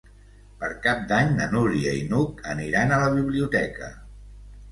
Per 0.61 0.69
Cap 0.85 1.03
d'Any 1.11 1.27
na 1.33 1.45
Núria 1.51 1.93
i 1.99 2.01
n'Hug 2.13 2.41
aniran 2.53 2.93
a 2.95 2.99
la 3.05 3.13
biblioteca. 3.17 3.91